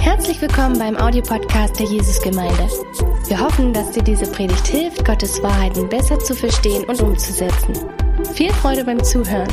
[0.00, 2.68] Herzlich willkommen beim Audiopodcast der Jesusgemeinde.
[3.26, 7.74] Wir hoffen, dass dir diese Predigt hilft, Gottes Wahrheiten besser zu verstehen und umzusetzen.
[8.34, 9.48] Viel Freude beim Zuhören.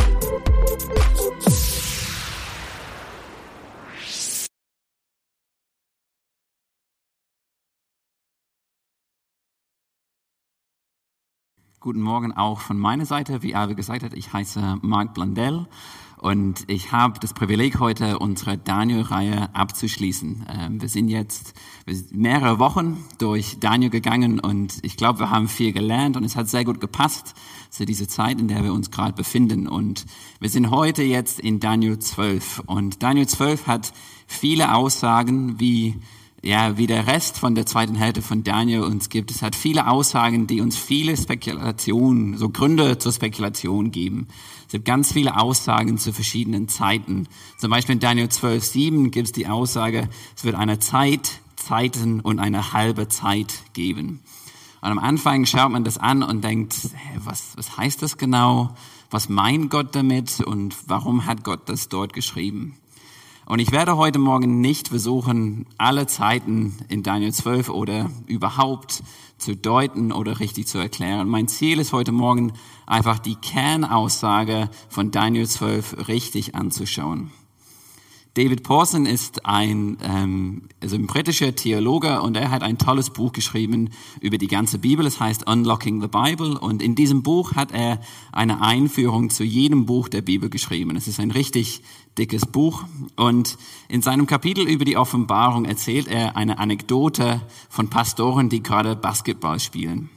[11.79, 13.41] Guten Morgen auch von meiner Seite.
[13.43, 15.67] Wie Alve gesagt hat, ich heiße Mark Blandell
[16.17, 20.45] und ich habe das Privileg, heute unsere Daniel-Reihe abzuschließen.
[20.49, 21.53] Ähm, wir sind jetzt
[22.11, 26.47] mehrere Wochen durch Daniel gegangen und ich glaube, wir haben viel gelernt und es hat
[26.47, 27.33] sehr gut gepasst
[27.69, 29.67] zu dieser Zeit, in der wir uns gerade befinden.
[29.67, 30.05] Und
[30.39, 33.93] wir sind heute jetzt in Daniel 12 und Daniel 12 hat
[34.25, 35.95] viele Aussagen, wie
[36.45, 39.31] ja, wie der Rest von der zweiten Hälfte von Daniel uns gibt.
[39.31, 44.27] Es hat viele Aussagen, die uns viele Spekulationen, so Gründe zur Spekulation geben.
[44.67, 47.27] Es gibt ganz viele Aussagen zu verschiedenen Zeiten.
[47.57, 52.19] Zum Beispiel in Daniel 12, 7 gibt es die Aussage, es wird eine Zeit, Zeiten
[52.19, 54.19] und eine halbe Zeit geben.
[54.81, 58.75] Und am Anfang schaut man das an und denkt, hey, was, was heißt das genau?
[59.09, 62.77] Was meint Gott damit und warum hat Gott das dort geschrieben?
[63.47, 69.03] Und ich werde heute Morgen nicht versuchen, alle Zeiten in Daniel 12 oder überhaupt
[69.37, 71.29] zu deuten oder richtig zu erklären.
[71.29, 72.53] Mein Ziel ist heute Morgen
[72.87, 77.29] einfach die Kernaussage von Daniel 12 richtig anzuschauen.
[78.35, 83.31] David Pawson ist ein, ähm, also ein britischer Theologe und er hat ein tolles Buch
[83.31, 85.05] geschrieben über die ganze Bibel.
[85.05, 88.01] Es heißt Unlocking the Bible und in diesem Buch hat er
[88.33, 90.97] eine Einführung zu jedem Buch der Bibel geschrieben.
[90.97, 91.81] Es ist ein richtig
[92.17, 92.83] dickes Buch
[93.15, 98.97] und in seinem Kapitel über die Offenbarung erzählt er eine Anekdote von Pastoren, die gerade
[98.97, 100.09] Basketball spielen.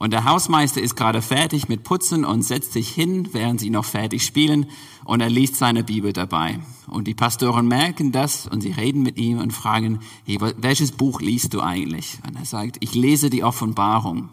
[0.00, 3.84] Und der Hausmeister ist gerade fertig mit Putzen und setzt sich hin, während sie noch
[3.84, 4.64] fertig spielen,
[5.04, 6.58] und er liest seine Bibel dabei.
[6.86, 11.20] Und die Pastoren merken das und sie reden mit ihm und fragen, hey, welches Buch
[11.20, 12.18] liest du eigentlich?
[12.26, 14.30] Und er sagt, ich lese die Offenbarung.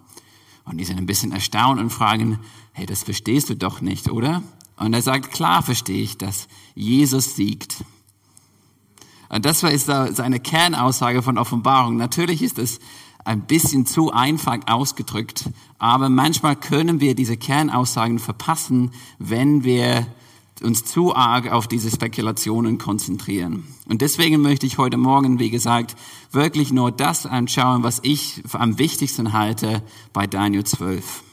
[0.64, 2.40] Und die sind ein bisschen erstaunt und fragen,
[2.72, 4.44] hey, das verstehst du doch nicht, oder?
[4.78, 7.84] Und er sagt, klar verstehe ich, dass Jesus siegt.
[9.28, 11.98] Und das ist seine Kernaussage von Offenbarung.
[11.98, 12.80] Natürlich ist es
[13.28, 20.08] ein bisschen zu einfach ausgedrückt, aber manchmal können wir diese Kernaussagen verpassen, wenn wir
[20.64, 23.68] uns zu arg auf diese Spekulationen konzentrieren.
[23.88, 25.96] Und deswegen möchte ich heute Morgen, wie gesagt,
[26.32, 29.84] wirklich nur das anschauen, was ich am wichtigsten halte
[30.14, 31.24] bei Daniel 12.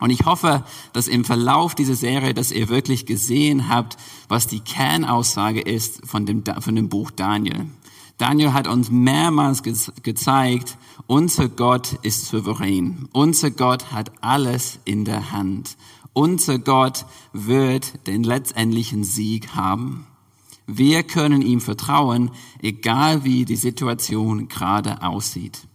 [0.00, 3.96] Und ich hoffe, dass im Verlauf dieser Serie, dass ihr wirklich gesehen habt,
[4.28, 7.66] was die Kernaussage ist von dem, von dem Buch Daniel.
[8.18, 13.08] Daniel hat uns mehrmals ge gezeigt, unser Gott ist souverän.
[13.12, 15.76] Unser Gott hat alles in der Hand.
[16.12, 20.06] Unser Gott wird den letztendlichen Sieg haben.
[20.66, 22.30] Wir können ihm vertrauen,
[22.60, 25.66] egal wie die Situation gerade aussieht.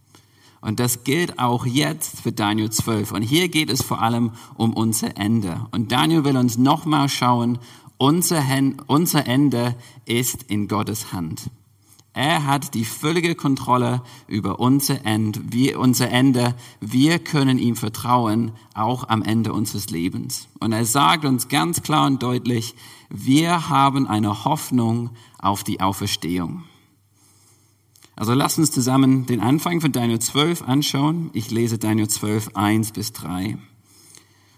[0.62, 3.12] Und das gilt auch jetzt für Daniel 12.
[3.12, 5.68] Und hier geht es vor allem um unser Ende.
[5.72, 7.60] Und Daniel will uns nochmal schauen,
[7.98, 8.44] unser,
[9.26, 9.76] Ende
[10.06, 11.50] ist in Gottes Hand.
[12.18, 15.40] Er hat die völlige Kontrolle über unser Ende.
[15.52, 16.56] Wir, unser Ende.
[16.80, 20.48] Wir können ihm vertrauen, auch am Ende unseres Lebens.
[20.60, 22.74] Und er sagt uns ganz klar und deutlich,
[23.12, 26.64] wir haben eine Hoffnung auf die Auferstehung.
[28.16, 31.30] Also lasst uns zusammen den Anfang von Daniel 12 anschauen.
[31.34, 33.60] Ich lese Daniel 12, 1 bis 3.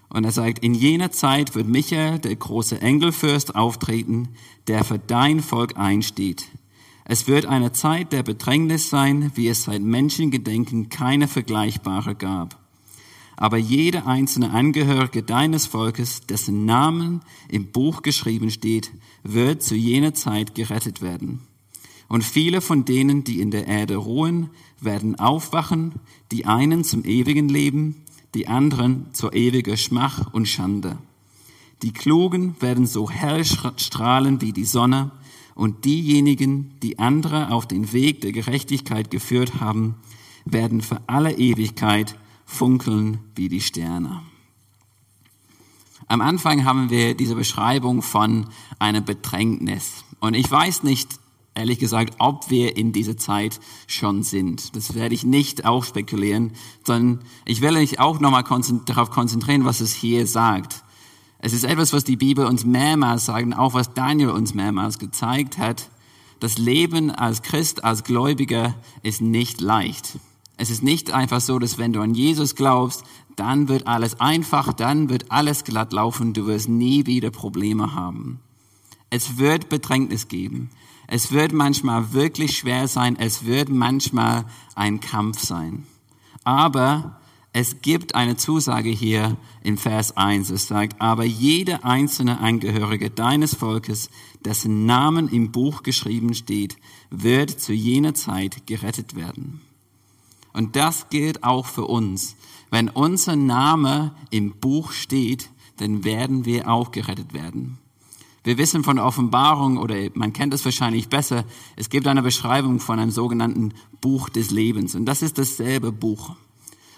[0.08, 4.30] Und er sagt, in jener Zeit wird Michael, der große Engelfürst, auftreten,
[4.66, 6.46] der für dein Volk einsteht
[7.04, 12.58] es wird eine Zeit der Bedrängnis sein, wie es seit Menschengedenken keine vergleichbare gab.
[13.36, 20.12] Aber jeder einzelne Angehörige deines Volkes, dessen Namen im Buch geschrieben steht, wird zu jener
[20.12, 21.40] Zeit gerettet werden.
[22.06, 24.50] Und viele von denen, die in der Erde ruhen,
[24.80, 25.94] werden aufwachen,
[26.32, 28.02] die einen zum ewigen Leben,
[28.34, 30.98] die anderen zur ewiger Schmach und Schande.
[31.82, 35.12] Die Klugen werden so hell strahlen wie die Sonne,
[35.60, 39.96] und diejenigen, die andere auf den Weg der Gerechtigkeit geführt haben,
[40.46, 42.16] werden für alle Ewigkeit
[42.46, 44.22] funkeln wie die Sterne.
[46.06, 48.46] Am Anfang haben wir diese Beschreibung von
[48.78, 50.02] einer Bedrängnis.
[50.18, 51.20] Und ich weiß nicht,
[51.54, 54.74] ehrlich gesagt, ob wir in dieser Zeit schon sind.
[54.74, 56.52] Das werde ich nicht auch spekulieren,
[56.84, 58.44] sondern ich will mich auch nochmal
[58.86, 60.82] darauf konzentrieren, was es hier sagt.
[61.42, 65.58] Es ist etwas, was die Bibel uns mehrmals sagt, auch was Daniel uns mehrmals gezeigt
[65.58, 65.90] hat.
[66.38, 70.18] Das Leben als Christ, als Gläubiger ist nicht leicht.
[70.56, 73.04] Es ist nicht einfach so, dass wenn du an Jesus glaubst,
[73.36, 78.40] dann wird alles einfach, dann wird alles glatt laufen, du wirst nie wieder Probleme haben.
[79.08, 80.70] Es wird Bedrängnis geben.
[81.06, 83.16] Es wird manchmal wirklich schwer sein.
[83.18, 84.44] Es wird manchmal
[84.74, 85.84] ein Kampf sein.
[86.44, 87.19] Aber
[87.52, 90.50] es gibt eine Zusage hier in Vers 1.
[90.50, 94.08] Es sagt, aber jeder einzelne Angehörige deines Volkes,
[94.44, 96.76] dessen Namen im Buch geschrieben steht,
[97.10, 99.60] wird zu jener Zeit gerettet werden.
[100.52, 102.36] Und das gilt auch für uns.
[102.70, 107.78] Wenn unser Name im Buch steht, dann werden wir auch gerettet werden.
[108.44, 111.44] Wir wissen von der Offenbarung, oder man kennt es wahrscheinlich besser,
[111.76, 114.94] es gibt eine Beschreibung von einem sogenannten Buch des Lebens.
[114.94, 116.36] Und das ist dasselbe Buch.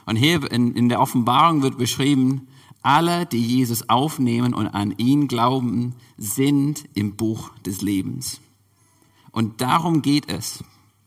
[0.06, 2.48] Und hier in, in der Offenbarung wird beschrieben,
[2.82, 8.40] alle, die Jesus aufnehmen und an ihn glauben, sind im Buch des Lebens.
[9.30, 10.64] Und darum geht es.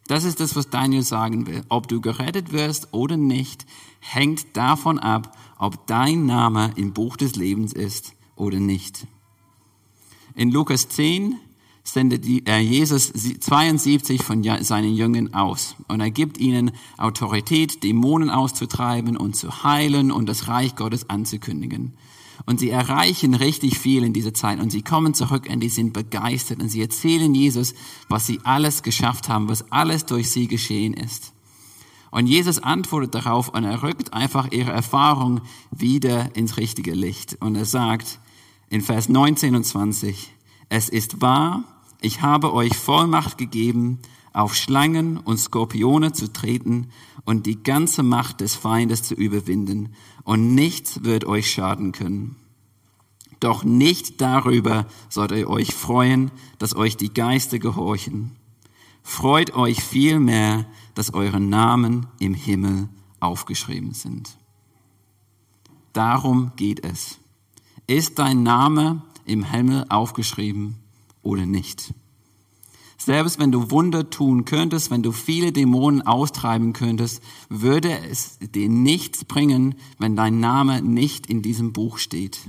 [0.08, 1.64] Das ist das, was Daniel sagen will.
[1.68, 3.66] Ob du gerettet wirst oder nicht,
[4.00, 9.08] hängt davon ab, ob dein Name im Buch des Lebens ist oder nicht.
[10.36, 11.40] In Lukas 10
[11.86, 15.76] sendet äh, Jesus 72 von seinen Jüngern aus.
[15.88, 21.94] Und er gibt ihnen Autorität, Dämonen auszutreiben und zu heilen und das Reich Gottes anzukündigen.
[22.48, 25.94] Und sie erreichen richtig viel in dieser Zeit und sie kommen zurück und die sind
[25.94, 27.74] begeistert und sie erzählen Jesus,
[28.10, 31.34] was sie alles geschafft haben, was alles durch sie geschehen ist.
[32.12, 35.42] Und Jesus antwortet darauf und er rückt einfach ihre Erfahrung
[35.72, 37.38] wieder ins richtige Licht.
[37.42, 38.20] Und er sagt
[38.70, 40.32] in Vers 19 und 20,
[40.70, 44.00] es ist wahr, ich habe euch Vollmacht gegeben,
[44.34, 46.90] auf Schlangen und Skorpione zu treten
[47.24, 49.94] und die ganze Macht des Feindes zu überwinden,
[50.24, 52.36] und nichts wird euch schaden können.
[53.40, 58.32] Doch nicht darüber sollt ihr euch freuen, dass euch die Geister gehorchen.
[59.04, 60.66] Freut euch vielmehr,
[60.96, 62.90] dass eure Namen im Himmel
[63.20, 64.38] aufgeschrieben sind.
[65.94, 67.20] Darum geht es.
[67.88, 70.78] Ist dein Name im Himmel aufgeschrieben?
[71.26, 71.94] Oder nicht.
[72.98, 78.70] Selbst wenn du Wunder tun könntest, wenn du viele Dämonen austreiben könntest, würde es dir
[78.70, 82.40] nichts bringen, wenn dein Name nicht in diesem Buch steht.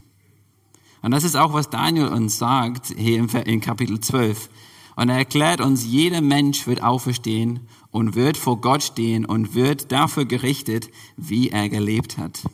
[1.03, 4.49] Und das ist auch, was Daniel uns sagt hier in Kapitel 12.
[4.95, 9.93] Und er erklärt uns, jeder Mensch wird auferstehen und wird vor Gott stehen und wird
[9.93, 12.45] dafür gerichtet, wie er gelebt hat.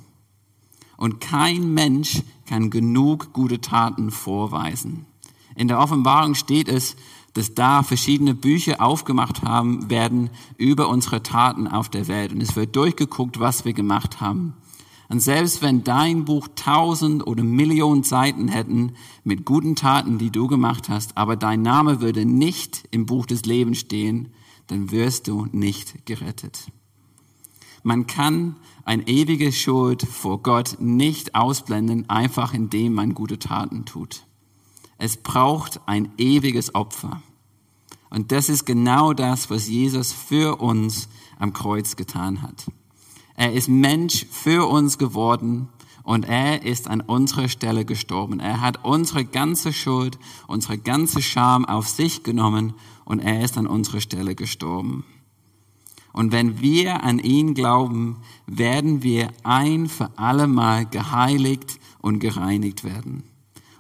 [0.97, 5.07] Und kein Mensch kann genug gute Taten vorweisen.
[5.57, 6.97] In der Offenbarung steht es,
[7.35, 12.33] dass da verschiedene Bücher aufgemacht haben werden über unsere Taten auf der Welt.
[12.33, 14.55] Und es wird durchgeguckt, was wir gemacht haben.
[15.09, 18.95] Und selbst wenn dein Buch tausend oder Millionen Seiten hätten
[19.25, 23.45] mit guten Taten, die du gemacht hast, aber dein Name würde nicht im Buch des
[23.45, 24.29] Lebens stehen,
[24.69, 26.69] dann wirst du nicht gerettet.
[27.83, 34.23] Man kann ein ewige Schuld vor Gott nicht ausblenden, einfach indem man gute Taten tut.
[34.99, 37.23] Es braucht ein ewiges Opfer.
[38.11, 41.09] Und das ist genau das, was Jesus für uns
[41.39, 42.67] am Kreuz getan hat.
[43.35, 45.69] Er ist Mensch für uns geworden
[46.03, 48.41] und er ist an unserer Stelle gestorben.
[48.41, 52.75] Er hat unsere ganze Schuld, unsere ganze Scham auf sich genommen
[53.05, 55.05] und er ist an unserer Stelle gestorben.
[56.13, 62.85] Und wenn wir an ihn glauben, werden wir ein für alle Mal geheiligt und gereinigt
[62.85, 63.23] werden.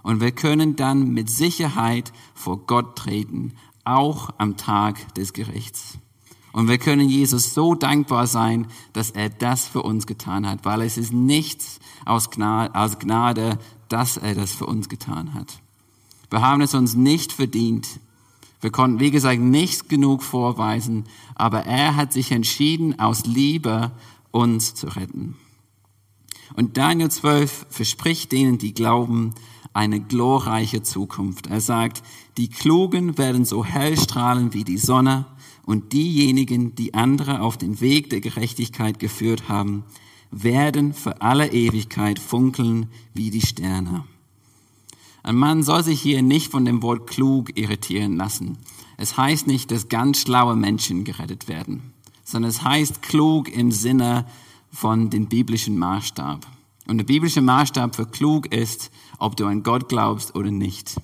[0.03, 3.55] Und wir können dann mit Sicherheit vor Gott treten,
[3.85, 5.99] auch am Tag des Gerichts.
[6.53, 10.83] Und wir können Jesus so dankbar sein, dass er das für uns getan hat, weil
[10.83, 15.61] es ist nichts aus Gnade, aus Gnade, dass er das für uns getan hat.
[16.31, 18.01] Wir haben es uns nicht verdient.
[18.61, 21.05] Wir konnten, wie gesagt, nicht genug vorweisen,
[21.35, 23.91] aber er hat sich entschieden, aus Liebe
[24.31, 25.37] uns zu retten.
[26.55, 29.35] Und Daniel 12 verspricht denen, die glauben,
[29.75, 31.47] eine glorreiche Zukunft.
[31.47, 32.03] Er sagt,
[32.37, 35.27] die Klugen werden so hell strahlen wie die Sonne
[35.65, 39.85] und diejenigen, die andere auf den Weg der Gerechtigkeit geführt haben,
[40.31, 44.05] werden für alle Ewigkeit funkeln wie die Sterne.
[45.23, 48.59] Ein Mann soll sich hier nicht von dem Wort klug irritieren lassen.
[48.97, 51.93] Es heißt nicht, dass ganz schlaue Menschen gerettet werden,
[52.25, 54.27] sondern es heißt klug im Sinne
[54.73, 56.47] von dem biblischen Maßstab.
[56.89, 58.91] Und der biblische Maßstab für klug ist,
[59.23, 61.01] ob du an Gott glaubst oder nicht.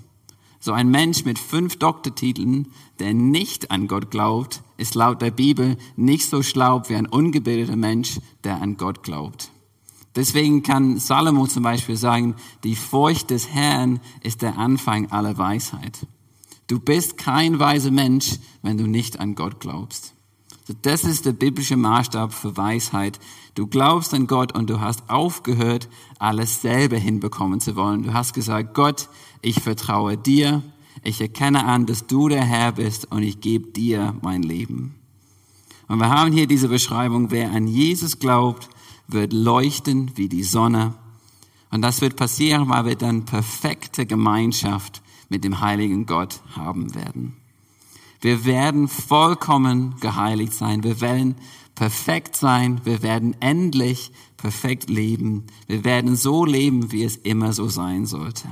[0.60, 5.76] So ein Mensch mit fünf Doktortiteln, der nicht an Gott glaubt, ist laut der Bibel
[5.96, 9.50] nicht so schlau wie ein ungebildeter Mensch, der an Gott glaubt.
[10.16, 12.34] Deswegen kann Salomo zum Beispiel sagen,
[12.64, 16.06] die Furcht des Herrn ist der Anfang aller Weisheit.
[16.66, 20.14] Du bist kein weiser Mensch, wenn du nicht an Gott glaubst.
[20.82, 23.18] Das ist der biblische Maßstab für Weisheit.
[23.54, 28.02] Du glaubst an Gott und du hast aufgehört, alles selber hinbekommen zu wollen.
[28.02, 29.08] Du hast gesagt, Gott,
[29.40, 30.62] ich vertraue dir.
[31.02, 34.94] Ich erkenne an, dass du der Herr bist und ich gebe dir mein Leben.
[35.87, 38.68] Und wir haben hier diese Beschreibung, wer an Jesus glaubt,
[39.06, 40.94] wird leuchten wie die Sonne.
[41.70, 47.37] Und das wird passieren, weil wir dann perfekte Gemeinschaft mit dem heiligen Gott haben werden.
[48.20, 50.82] Wir werden vollkommen geheiligt sein.
[50.82, 51.37] Wir werden
[51.75, 52.80] perfekt sein.
[52.84, 55.44] Wir werden endlich perfekt leben.
[55.66, 58.48] Wir werden so leben, wie es immer so sein sollte.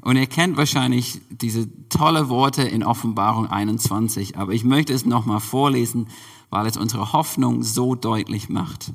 [0.00, 5.40] Und ihr kennt wahrscheinlich diese tolle Worte in Offenbarung 21, aber ich möchte es nochmal
[5.40, 6.08] vorlesen,
[6.50, 8.92] weil es unsere Hoffnung so deutlich macht.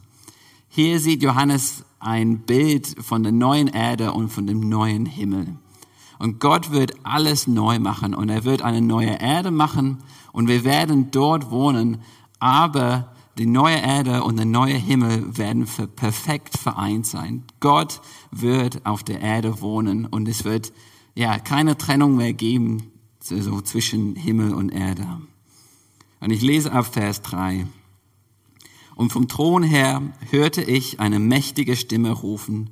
[0.69, 5.57] Hier sieht Johannes ein Bild von der neuen Erde und von dem neuen Himmel.
[6.19, 9.99] Und Gott wird alles neu machen und er wird eine neue Erde machen
[10.31, 12.01] und wir werden dort wohnen,
[12.39, 17.43] aber die neue Erde und der neue Himmel werden perfekt vereint sein.
[17.59, 18.01] Gott
[18.31, 20.71] wird auf der Erde wohnen und es wird
[21.15, 25.21] ja keine Trennung mehr geben so zwischen Himmel und Erde.
[26.19, 27.67] Und ich lese ab Vers 3.
[28.95, 32.71] Und vom Thron her hörte ich eine mächtige Stimme rufen,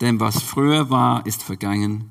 [0.00, 2.10] Denn was früher war, ist vergangen.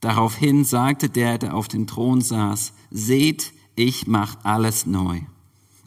[0.00, 5.20] Daraufhin sagte der, der auf dem Thron saß, seht, ich mach alles neu.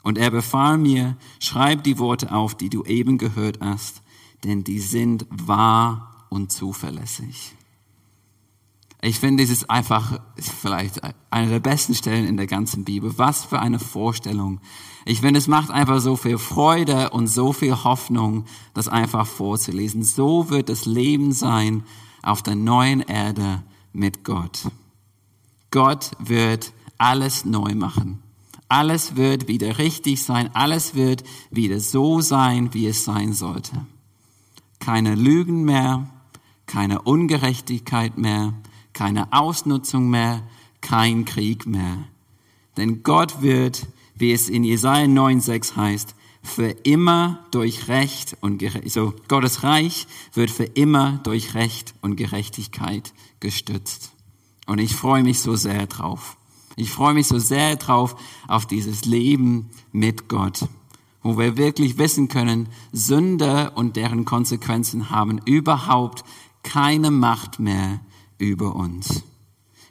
[0.04, 4.02] Und er befahl mir, schreib die Worte auf, die du eben gehört hast,
[4.44, 7.54] denn die sind wahr und zuverlässig.
[9.04, 13.18] Ich finde, dieses einfach vielleicht eine der besten Stellen in der ganzen Bibel.
[13.18, 14.62] Was für eine Vorstellung.
[15.06, 20.04] Ich finde, es macht einfach so viel Freude und so viel Hoffnung, das einfach vorzulesen.
[20.04, 21.84] So wird das Leben sein
[22.22, 24.68] auf der neuen Erde mit Gott.
[25.72, 28.22] Gott wird alles neu machen.
[28.68, 30.52] Alles wird wieder richtig sein.
[30.54, 33.86] Alles wird wieder so sein, wie es sein sollte.
[34.80, 36.08] Keine Lügen mehr,
[36.68, 38.54] keine Ungerechtigkeit mehr,
[39.02, 40.44] keine Ausnutzung mehr,
[40.80, 42.04] kein Krieg mehr.
[42.78, 48.92] Denn Gott wird, wie es in Jesaja 9,6 heißt, für immer durch Recht und Gerechtigkeit,
[48.92, 50.06] so Gottes Reich
[50.36, 54.12] wird für immer durch Recht und Gerechtigkeit gestützt.
[54.68, 56.38] Und ich freue mich so sehr drauf.
[56.76, 58.16] Ich freue mich so sehr drauf
[58.48, 60.68] auf dieses Leben mit Gott,
[61.24, 66.24] wo wir wirklich wissen können, Sünde und deren Konsequenzen haben überhaupt
[66.62, 68.00] keine Macht mehr
[68.42, 69.24] über uns.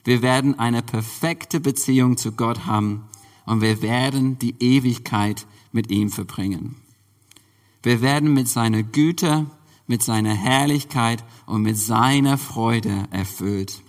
[0.05, 3.05] Wir werden eine perfekte Beziehung zu Gott haben
[3.47, 6.77] und wir werden die Ewigkeit mit ihm verbringen.
[7.83, 9.47] Wir werden mit seiner Güte,
[9.87, 13.83] mit seiner Herrlichkeit und mit seiner Freude erfüllt.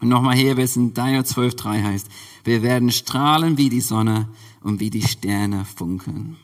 [0.00, 2.08] Und nochmal hier wissen, Daniel 12.3 heißt,
[2.44, 4.28] wir werden strahlen wie die Sonne
[4.60, 6.36] und wie die Sterne funkeln.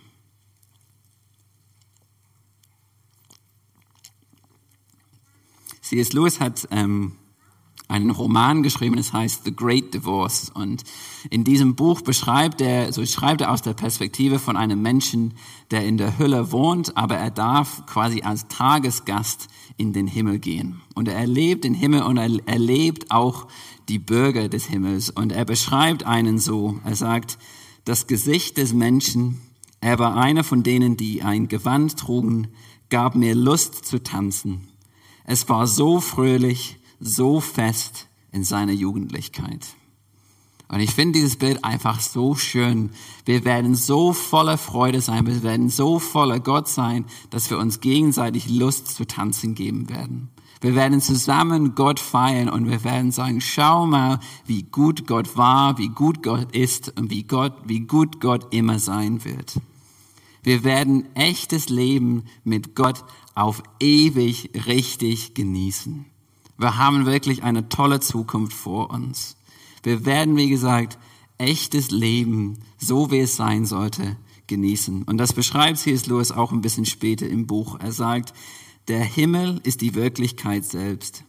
[5.83, 6.13] C.S.
[6.13, 7.17] Lewis hat ähm,
[7.91, 10.51] einen Roman geschrieben, es heißt The Great Divorce.
[10.55, 10.85] Und
[11.29, 15.35] in diesem Buch beschreibt er, so schreibt er aus der Perspektive von einem Menschen,
[15.71, 20.81] der in der Hölle wohnt, aber er darf quasi als Tagesgast in den Himmel gehen.
[20.95, 23.49] Und er erlebt den Himmel und er erlebt auch
[23.89, 25.11] die Bürger des Himmels.
[25.11, 27.39] Und er beschreibt einen so, er sagt,
[27.85, 29.41] das Gesicht des Menschen,
[29.81, 32.49] er war einer von denen, die ein Gewand trugen,
[32.91, 34.69] gab mir Lust zu tanzen.
[35.25, 39.67] Es war so fröhlich, so fest in seiner Jugendlichkeit.
[40.69, 42.91] Und ich finde dieses Bild einfach so schön.
[43.25, 47.81] Wir werden so voller Freude sein, wir werden so voller Gott sein, dass wir uns
[47.81, 50.29] gegenseitig Lust zu tanzen geben werden.
[50.61, 55.79] Wir werden zusammen Gott feiern und wir werden sagen, schau mal, wie gut Gott war,
[55.79, 59.59] wie gut Gott ist und wie Gott, wie gut Gott immer sein wird.
[60.43, 63.05] Wir werden echtes Leben mit Gott
[63.35, 66.10] auf ewig richtig genießen.
[66.61, 69.39] Wir haben wirklich eine tolle Zukunft vor uns.
[69.83, 70.99] Wir werden, wie gesagt,
[71.39, 75.05] echtes Leben, so wie es sein sollte, genießen.
[75.05, 76.05] Und das beschreibt C.S.
[76.05, 77.81] Lewis auch ein bisschen später im Buch.
[77.81, 78.35] Er sagt,
[78.89, 81.25] der Himmel ist die Wirklichkeit selbst.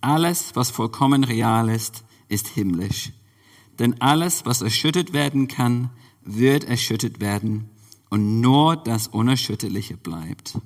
[0.00, 3.10] Alles, was vollkommen real ist, ist himmlisch.
[3.80, 5.90] Denn alles, was erschüttert werden kann,
[6.22, 7.68] wird erschüttert werden
[8.10, 10.60] und nur das Unerschütterliche bleibt.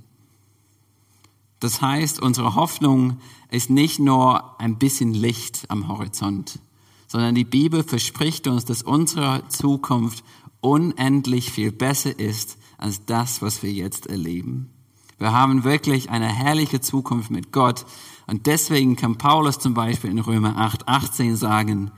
[1.62, 6.58] Das heißt, unsere Hoffnung ist nicht nur ein bisschen Licht am Horizont,
[7.06, 10.24] sondern die Bibel verspricht uns, dass unsere Zukunft
[10.60, 14.70] unendlich viel besser ist als das, was wir jetzt erleben.
[15.18, 17.86] Wir haben wirklich eine herrliche Zukunft mit Gott
[18.26, 21.92] und deswegen kann Paulus zum Beispiel in Römer 8, 18 sagen,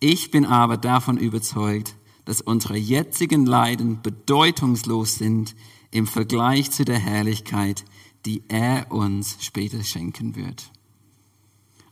[0.00, 1.94] ich bin aber davon überzeugt,
[2.26, 5.54] dass unsere jetzigen Leiden bedeutungslos sind
[5.90, 7.86] im Vergleich zu der Herrlichkeit,
[8.28, 10.70] die er uns später schenken wird.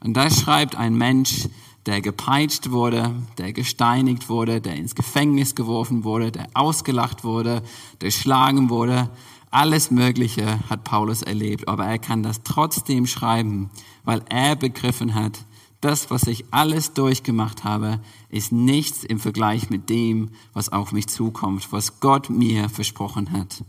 [0.00, 1.48] Und da schreibt ein Mensch,
[1.86, 7.62] der gepeitscht wurde, der gesteinigt wurde, der ins Gefängnis geworfen wurde, der ausgelacht wurde,
[8.02, 9.08] der schlagen wurde.
[9.50, 13.70] Alles Mögliche hat Paulus erlebt, aber er kann das trotzdem schreiben,
[14.04, 15.46] weil er begriffen hat,
[15.80, 21.06] das, was ich alles durchgemacht habe, ist nichts im Vergleich mit dem, was auf mich
[21.06, 23.64] zukommt, was Gott mir versprochen hat.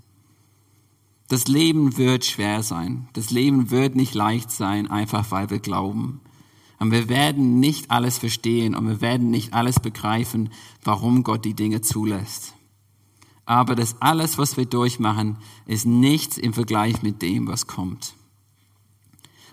[1.28, 3.10] Das Leben wird schwer sein.
[3.14, 6.22] Das Leben wird nicht leicht sein, einfach weil wir glauben.
[6.80, 10.52] Und wir werden nicht alles verstehen und wir werden nicht alles begreifen,
[10.84, 12.54] warum Gott die Dinge zulässt.
[13.46, 18.14] Aber das alles, was wir durchmachen, ist nichts im Vergleich mit dem, was kommt.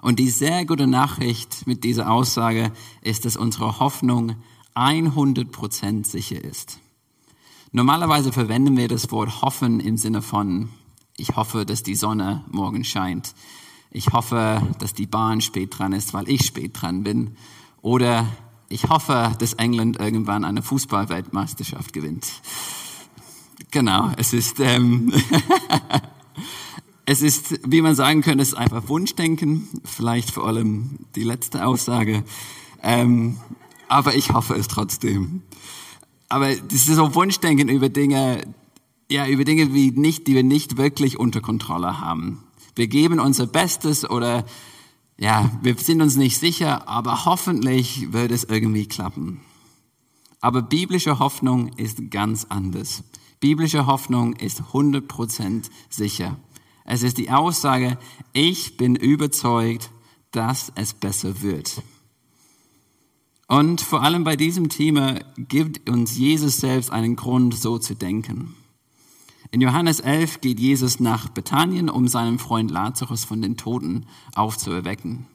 [0.02, 4.36] Und die sehr gute Nachricht mit dieser Aussage ist, dass unsere Hoffnung
[4.74, 6.78] 100% sicher ist.
[7.72, 10.68] Normalerweise verwenden wir das Wort hoffen im Sinne von,
[11.16, 13.34] ich hoffe, dass die Sonne morgen scheint.
[13.90, 17.36] Ich hoffe, dass die Bahn spät dran ist, weil ich spät dran bin.
[17.82, 18.26] Oder
[18.68, 22.26] ich hoffe, dass England irgendwann eine Fußballweltmeisterschaft gewinnt.
[23.70, 25.12] Genau, es ist ähm,
[27.06, 31.66] Es ist, wie man sagen könnte, es ist einfach Wunschdenken, vielleicht vor allem die letzte
[31.66, 32.24] Aussage.
[32.82, 33.38] Ähm,
[33.88, 35.42] aber ich hoffe es trotzdem.
[36.30, 38.46] Aber das ist so Wunschdenken über Dinge,
[39.10, 42.42] ja, über Dinge, wie nicht, die wir nicht wirklich unter Kontrolle haben.
[42.74, 44.44] Wir geben unser Bestes oder,
[45.18, 49.40] ja, wir sind uns nicht sicher, aber hoffentlich wird es irgendwie klappen.
[50.40, 53.04] Aber biblische Hoffnung ist ganz anders.
[53.40, 56.36] Biblische Hoffnung ist 100% sicher.
[56.84, 57.98] Es ist die Aussage,
[58.32, 59.90] ich bin überzeugt,
[60.32, 61.82] dass es besser wird.
[63.46, 68.54] Und vor allem bei diesem Thema gibt uns Jesus selbst einen Grund, so zu denken.
[69.54, 75.26] In Johannes 11 geht Jesus nach Bethanien, um seinen Freund Lazarus von den Toten aufzuerwecken.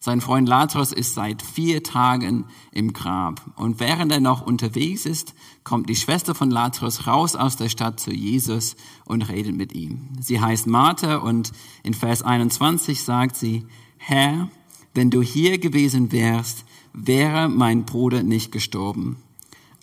[0.00, 3.40] Sein Freund Lazarus ist seit vier Tagen im Grab.
[3.54, 8.00] Und während er noch unterwegs ist, kommt die Schwester von Lazarus raus aus der Stadt
[8.00, 10.08] zu Jesus und redet mit ihm.
[10.20, 11.52] Sie heißt Martha und
[11.84, 13.64] in Vers 21 sagt sie,
[13.96, 14.48] Herr,
[14.92, 19.18] wenn du hier gewesen wärst, wäre mein Bruder nicht gestorben.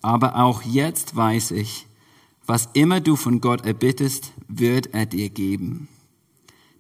[0.02, 1.88] Aber auch jetzt weiß ich,
[2.46, 5.88] was immer du von Gott erbittest, wird er dir geben.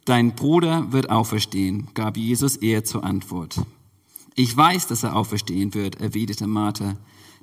[0.05, 3.61] Dein Bruder wird auferstehen, gab Jesus ihr zur Antwort.
[4.35, 6.97] Ich weiß, dass er auferstehen wird, erwiderte Martha.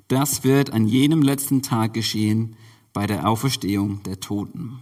[0.07, 2.55] Das wird an jenem letzten Tag geschehen,
[2.93, 4.79] bei der Auferstehung der Toten.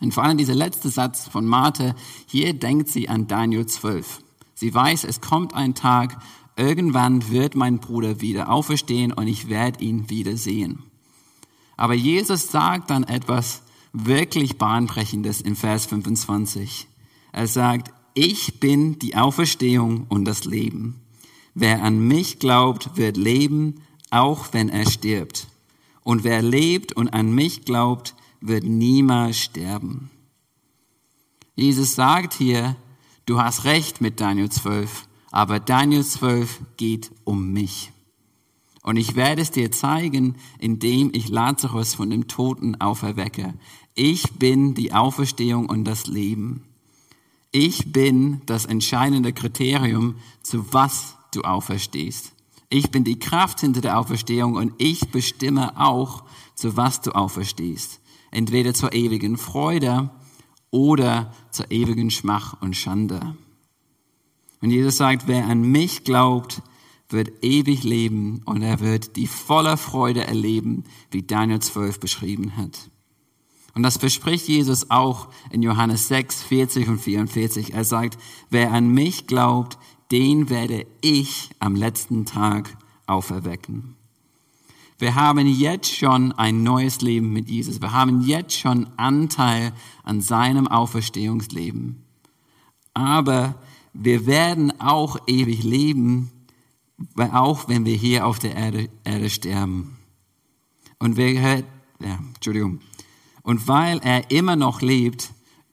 [0.00, 1.94] Und vor allem dieser letzte Satz von Martha,
[2.26, 4.22] hier denkt sie an Daniel 12.
[4.54, 6.18] Sie weiß, es kommt ein Tag,
[6.56, 10.84] irgendwann wird mein Bruder wieder auferstehen und ich werde ihn wieder sehen.
[11.82, 16.86] Aber Jesus sagt dann etwas, wirklich Bahnbrechendes in Vers 25.
[17.32, 21.00] Er sagt, ich bin die Auferstehung und das Leben.
[21.54, 25.48] Wer an mich glaubt, wird leben, auch wenn er stirbt.
[26.04, 30.08] Und wer lebt und an mich glaubt, wird niemals sterben.
[31.56, 32.76] Jesus sagt hier,
[33.26, 37.90] du hast recht mit Daniel 12, aber Daniel 12 geht um mich.
[38.82, 43.54] Und ich werde es dir zeigen, indem ich Lazarus von dem Toten auferwecke.
[43.94, 46.64] Ich bin die Auferstehung und das Leben.
[47.52, 52.32] Ich bin das entscheidende Kriterium, zu was du auferstehst.
[52.70, 58.00] Ich bin die Kraft hinter der Auferstehung und ich bestimme auch, zu was du auferstehst.
[58.30, 60.10] Entweder zur ewigen Freude
[60.70, 63.36] oder zur ewigen Schmach und Schande.
[64.62, 66.62] Und Jesus sagt, wer an mich glaubt,
[67.12, 72.90] wird ewig leben und er wird die voller Freude erleben, wie Daniel 12 beschrieben hat.
[73.74, 77.72] Und das verspricht Jesus auch in Johannes 6, 40 und 44.
[77.74, 78.18] Er sagt,
[78.50, 79.78] wer an mich glaubt,
[80.10, 83.96] den werde ich am letzten Tag auferwecken.
[84.98, 87.80] Wir haben jetzt schon ein neues Leben mit Jesus.
[87.80, 89.72] Wir haben jetzt schon Anteil
[90.04, 92.04] an seinem Auferstehungsleben.
[92.94, 93.56] Aber
[93.94, 96.30] wir werden auch ewig leben,
[97.16, 99.96] auch wenn wir hier auf der Erde, Erde sterben.
[100.98, 101.62] Und wir, ja,
[102.34, 102.80] Entschuldigung.
[103.42, 105.30] Und weil er immer noch lebt,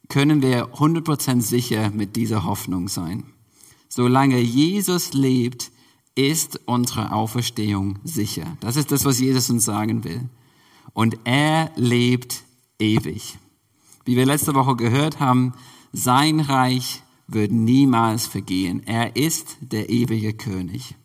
[0.08, 3.26] können wir 100% sicher mit dieser Hoffnung sein.
[3.88, 5.72] Solange Jesus lebt,
[6.16, 8.58] ist unsere Auferstehung sicher.
[8.60, 10.30] Das ist das, was Jesus uns sagen will.
[10.94, 12.44] Und er lebt
[12.80, 13.38] ewig.
[14.06, 15.54] Wie wir letzte Woche gehört haben,
[15.94, 18.82] sein Reich wird niemals vergehen.
[18.86, 20.96] Er ist der ewige König.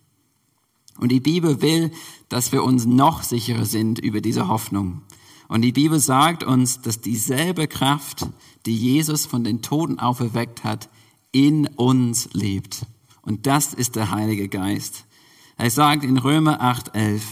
[0.98, 1.90] Und die Bibel will,
[2.28, 5.02] dass wir uns noch sicherer sind über diese Hoffnung.
[5.48, 8.26] Und die Bibel sagt uns, dass dieselbe Kraft,
[8.66, 10.88] die Jesus von den Toten auferweckt hat,
[11.33, 12.87] in uns lebt.
[13.22, 15.04] Und das ist der Heilige Geist.
[15.57, 17.22] Er sagt in Römer 8:11,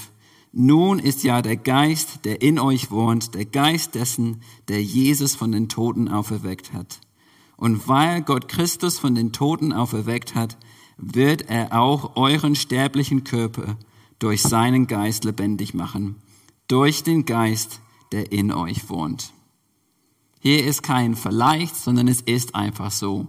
[0.52, 5.50] nun ist ja der Geist, der in euch wohnt, der Geist dessen, der Jesus von
[5.50, 7.00] den Toten auferweckt hat.
[7.56, 10.58] Und weil Gott Christus von den Toten auferweckt hat,
[10.96, 13.76] wird er auch euren sterblichen Körper
[14.18, 16.16] durch seinen Geist lebendig machen,
[16.68, 17.80] durch den Geist,
[18.12, 19.32] der in euch wohnt.
[20.40, 23.28] Hier ist kein Vielleicht, sondern es ist einfach so.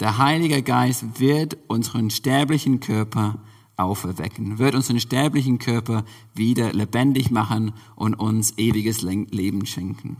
[0.00, 3.38] Der Heilige Geist wird unseren sterblichen Körper
[3.76, 10.18] auferwecken, wird unseren sterblichen Körper wieder lebendig machen und uns ewiges Leben schenken.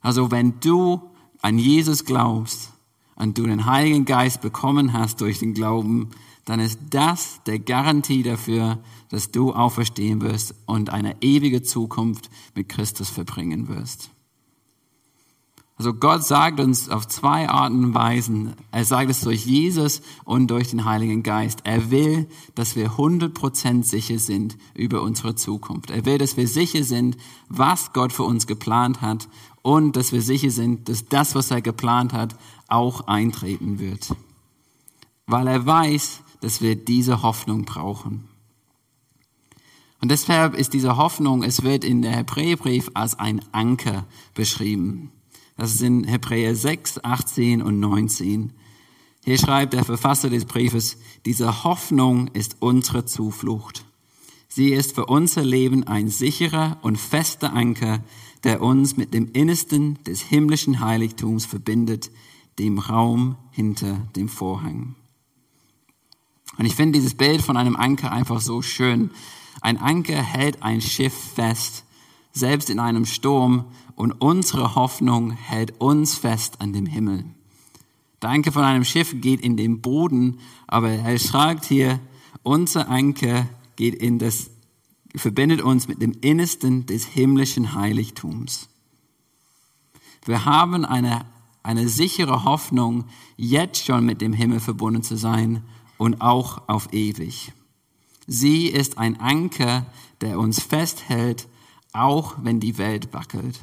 [0.00, 1.00] Also wenn du
[1.40, 2.72] an Jesus glaubst
[3.18, 6.10] und du den Heiligen Geist bekommen hast durch den Glauben,
[6.44, 8.78] dann ist das der Garantie dafür,
[9.10, 14.10] dass du auferstehen wirst und eine ewige Zukunft mit Christus verbringen wirst.
[15.76, 18.54] Also Gott sagt uns auf zwei Arten und Weisen.
[18.72, 21.60] Er sagt es durch Jesus und durch den Heiligen Geist.
[21.62, 22.26] Er will,
[22.56, 25.90] dass wir 100% sicher sind über unsere Zukunft.
[25.90, 27.16] Er will, dass wir sicher sind,
[27.48, 29.28] was Gott für uns geplant hat
[29.62, 32.34] und dass wir sicher sind, dass das, was er geplant hat,
[32.68, 34.14] auch eintreten wird.
[35.26, 38.28] Weil er weiß, dass wir diese Hoffnung brauchen.
[40.00, 45.10] Und deshalb ist diese Hoffnung, es wird in der Hebräerbrief als ein Anker beschrieben.
[45.56, 48.52] Das ist in Hebräer 6, 18 und 19.
[49.24, 53.84] Hier schreibt der Verfasser des Briefes, diese Hoffnung ist unsere Zuflucht.
[54.46, 58.02] Sie ist für unser Leben ein sicherer und fester Anker,
[58.44, 62.10] der uns mit dem Innersten des himmlischen Heiligtums verbindet,
[62.58, 64.94] dem Raum hinter dem Vorhang.
[66.56, 69.10] Und ich finde dieses Bild von einem Anker einfach so schön.
[69.60, 71.84] Ein Anker hält ein Schiff fest,
[72.32, 77.24] selbst in einem Sturm, und unsere Hoffnung hält uns fest an dem Himmel.
[78.22, 81.98] Der Anker von einem Schiff geht in den Boden, aber er schreibt hier,
[82.44, 84.50] unser Anker geht in das,
[85.14, 88.68] verbindet uns mit dem Innersten des himmlischen Heiligtums.
[90.24, 91.24] Wir haben eine,
[91.62, 93.04] eine sichere Hoffnung,
[93.36, 95.62] jetzt schon mit dem Himmel verbunden zu sein
[95.96, 97.52] und auch auf ewig.
[98.26, 99.86] Sie ist ein Anker,
[100.20, 101.48] der uns festhält,
[101.92, 103.60] auch wenn die Welt wackelt.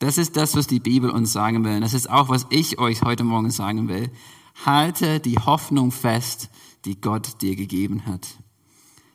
[0.00, 1.80] Das ist das, was die Bibel uns sagen will.
[1.80, 4.10] Das ist auch, was ich euch heute Morgen sagen will.
[4.64, 6.50] Halte die Hoffnung fest,
[6.84, 8.26] die Gott dir gegeben hat.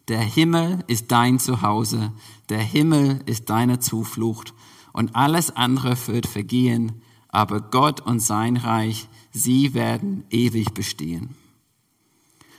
[0.07, 2.13] Der Himmel ist dein Zuhause.
[2.49, 4.53] Der Himmel ist deine Zuflucht.
[4.93, 7.01] Und alles andere wird vergehen.
[7.35, 11.35] Aber Gott und sein Reich, sie werden ewig bestehen.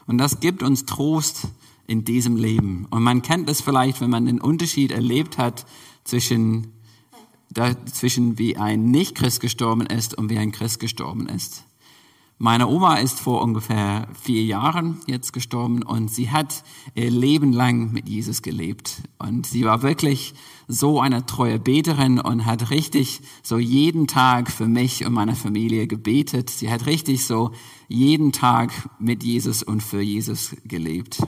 [0.06, 1.48] Und das gibt uns Trost
[1.86, 2.86] in diesem Leben.
[2.90, 5.64] Und man kennt es vielleicht, wenn man den Unterschied erlebt hat
[6.04, 6.74] zwischen
[7.48, 11.64] dazwischen, wie ein Nicht-Christ gestorben ist und wie ein Christ gestorben ist.
[12.38, 17.92] Meine Oma ist vor ungefähr vier Jahren jetzt gestorben und sie hat ihr Leben lang
[17.92, 19.02] mit Jesus gelebt.
[19.18, 20.34] Und sie war wirklich
[20.68, 25.86] so eine treue Beterin und hat richtig so jeden Tag für mich und meine Familie
[25.86, 26.50] gebetet.
[26.50, 27.52] Sie hat richtig so
[27.88, 31.22] jeden Tag mit Jesus und für Jesus gelebt.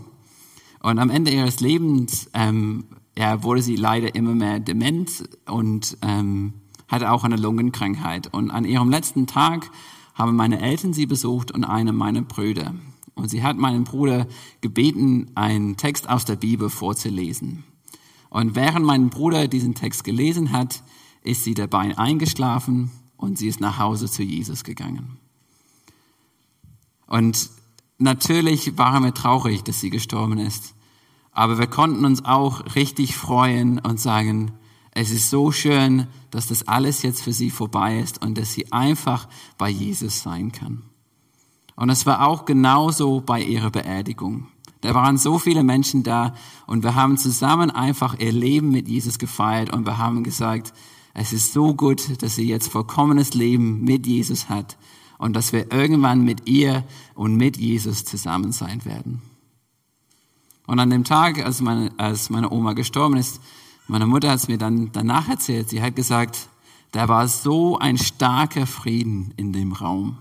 [0.81, 2.85] Und am Ende ihres Lebens ähm,
[3.17, 6.53] ja, wurde sie leider immer mehr dement und ähm,
[6.87, 8.27] hatte auch eine Lungenkrankheit.
[8.35, 9.71] Und an ihrem letzten Tag
[10.19, 12.75] haben meine Eltern sie besucht und eine meiner Brüder.
[13.15, 14.27] Und sie hat meinen Bruder
[14.61, 17.65] gebeten, einen Text aus der Bibel vorzulesen.
[18.29, 20.83] Und während mein Bruder diesen Text gelesen hat,
[21.23, 25.19] ist sie dabei eingeschlafen und sie ist nach Hause zu Jesus gegangen.
[27.07, 27.51] Und
[27.99, 30.75] natürlich waren wir traurig, dass sie gestorben ist.
[31.33, 34.53] Aber wir konnten uns auch richtig freuen und sagen,
[35.01, 38.73] es ist so schön, dass das alles jetzt für sie vorbei ist und dass sie
[38.73, 40.83] einfach bei Jesus sein kann.
[41.77, 44.49] Und es war auch genauso bei ihrer Beerdigung.
[44.81, 46.35] Da waren so viele Menschen da
[46.67, 50.73] und wir haben zusammen einfach ihr Leben mit Jesus gefeiert und wir haben gesagt,
[51.15, 54.79] es ist so gut, dass sie jetzt vollkommenes Leben mit Jesus hat
[55.17, 56.83] und dass wir irgendwann mit ihr
[57.15, 59.23] und mit Jesus zusammen sein werden.
[60.67, 63.41] Und an dem Tag, als meine, als meine Oma gestorben ist,
[63.89, 66.49] meine Mutter hat es mir dann danach erzählt, sie hat gesagt,
[66.93, 70.19] da war so ein starker Frieden in dem Raum.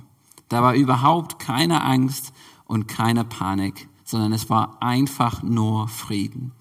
[0.49, 2.33] Da war überhaupt keine Angst
[2.65, 6.53] und keine Panik, sondern es war einfach nur Frieden.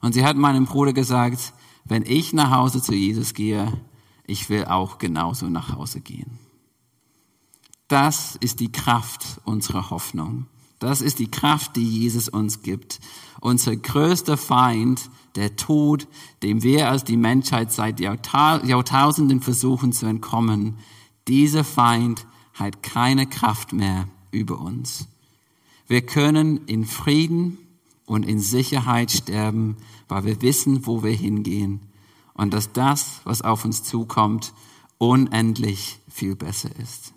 [0.00, 1.54] Und sie hat meinem Bruder gesagt,
[1.84, 3.72] wenn ich nach Hause zu Jesus gehe,
[4.26, 6.38] ich will auch genauso nach Hause gehen.
[7.88, 10.46] Das ist die Kraft unserer Hoffnung.
[10.78, 13.00] Das ist die Kraft, die Jesus uns gibt.
[13.44, 16.08] Unser größter Feind, der Tod,
[16.42, 20.78] dem wir als die Menschheit seit Jahrtausenden versuchen zu entkommen,
[21.28, 25.08] dieser Feind hat keine Kraft mehr über uns.
[25.86, 27.58] Wir können in Frieden
[28.06, 29.76] und in Sicherheit sterben,
[30.08, 31.80] weil wir wissen, wo wir hingehen
[32.32, 34.54] und dass das, was auf uns zukommt,
[34.96, 37.12] unendlich viel besser ist.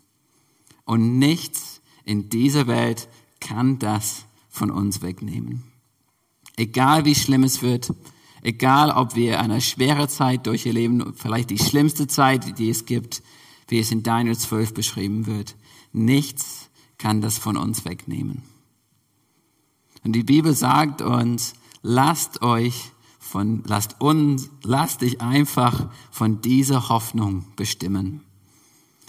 [0.83, 3.07] Und nichts in dieser Welt
[3.39, 5.63] kann das von uns wegnehmen.
[6.57, 7.93] Egal wie schlimm es wird,
[8.41, 13.21] egal ob wir eine schwere Zeit durchleben, vielleicht die schlimmste Zeit, die es gibt,
[13.67, 15.55] wie es in Daniel 12 beschrieben wird,
[15.93, 18.41] nichts kann das von uns wegnehmen.
[20.03, 26.89] Und die Bibel sagt uns, lasst euch von, lasst uns, lasst dich einfach von dieser
[26.89, 28.23] Hoffnung bestimmen.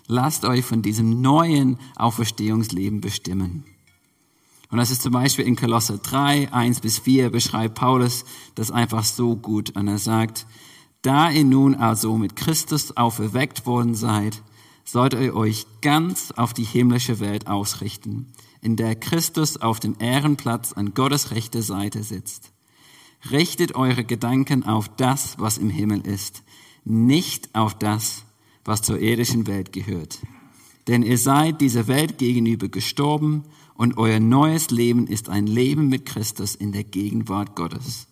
[0.06, 3.64] Lasst euch von diesem neuen Auferstehungsleben bestimmen.
[4.70, 9.04] Und das ist zum Beispiel in Kolosser 3, 1 bis 4 beschreibt Paulus das einfach
[9.04, 9.74] so gut.
[9.76, 10.46] Und er sagt,
[11.02, 14.42] da ihr nun also mit Christus auferweckt worden seid,
[14.84, 20.72] sollt ihr euch ganz auf die himmlische Welt ausrichten, in der Christus auf dem Ehrenplatz
[20.72, 22.52] an Gottes rechter Seite sitzt.
[23.30, 26.42] Richtet eure Gedanken auf das, was im Himmel ist,
[26.84, 28.24] nicht auf das,
[28.64, 30.18] was zur irdischen Welt gehört.
[30.88, 33.44] Denn ihr seid dieser Welt gegenüber gestorben
[33.78, 38.08] und euer neues Leben ist ein Leben mit Christus in der Gegenwart Gottes.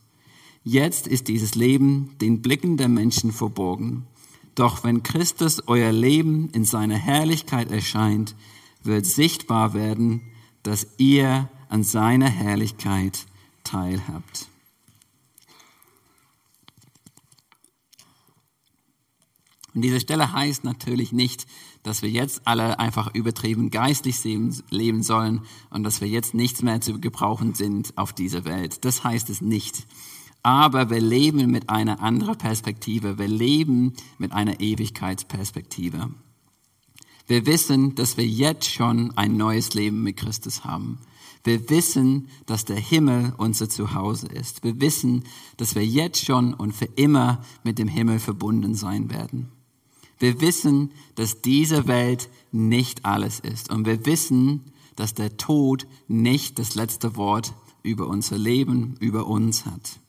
[0.62, 4.06] Jetzt ist dieses Leben den Blicken der Menschen verborgen.
[4.54, 8.36] Doch wenn Christus euer Leben in seiner Herrlichkeit erscheint,
[8.84, 10.22] wird sichtbar werden,
[10.62, 13.26] dass ihr an seiner Herrlichkeit
[13.64, 14.46] teilhabt.
[19.74, 21.44] Und diese Stelle heißt natürlich nicht,
[21.86, 26.80] dass wir jetzt alle einfach übertrieben geistlich leben sollen und dass wir jetzt nichts mehr
[26.80, 28.84] zu gebrauchen sind auf dieser Welt.
[28.84, 29.86] Das heißt es nicht.
[30.42, 33.18] Aber wir leben mit einer anderen Perspektive.
[33.18, 36.10] Wir leben mit einer Ewigkeitsperspektive.
[37.28, 40.98] Wir wissen, dass wir jetzt schon ein neues Leben mit Christus haben.
[41.42, 44.64] Wir wissen, dass der Himmel unser Zuhause ist.
[44.64, 45.24] Wir wissen,
[45.56, 49.55] dass wir jetzt schon und für immer mit dem Himmel verbunden sein werden.
[50.18, 53.70] Wir wissen, dass diese Welt nicht alles ist.
[53.70, 57.52] Und wir wissen, dass der Tod nicht das letzte Wort
[57.82, 60.00] über unser Leben, über uns hat.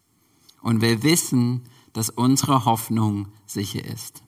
[0.61, 4.23] Und wir wissen, dass unsere Hoffnung sicher ist.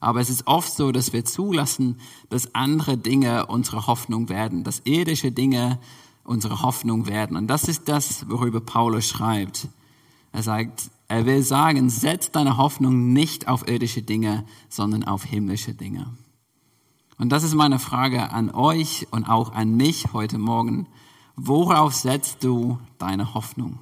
[0.00, 4.80] Aber es ist oft so, dass wir zulassen, dass andere Dinge unsere Hoffnung werden, dass
[4.84, 5.78] irdische Dinge
[6.24, 7.36] unsere Hoffnung werden.
[7.36, 9.68] Und das ist das, worüber Paulus schreibt.
[10.32, 15.74] Er sagt, er will sagen, setz deine Hoffnung nicht auf irdische Dinge, sondern auf himmlische
[15.74, 16.06] Dinge.
[17.18, 20.86] Und das ist meine Frage an euch und auch an mich heute Morgen.
[21.36, 23.78] Worauf setzt du deine Hoffnung?